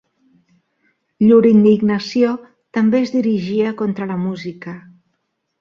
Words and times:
Llur 1.25 1.41
indignació 1.49 2.31
també 2.79 3.03
es 3.09 3.15
dirigia 3.19 3.77
contra 3.83 4.09
la 4.15 4.21
música. 4.27 4.79